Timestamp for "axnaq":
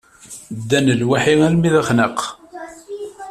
1.81-2.19